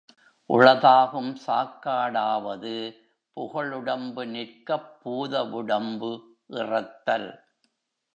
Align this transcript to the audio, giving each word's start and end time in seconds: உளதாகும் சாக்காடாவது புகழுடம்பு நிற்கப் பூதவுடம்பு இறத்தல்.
உளதாகும் 0.49 1.35
சாக்காடாவது 1.47 2.73
புகழுடம்பு 3.37 4.25
நிற்கப் 4.27 4.89
பூதவுடம்பு 5.03 6.11
இறத்தல். 6.49 7.29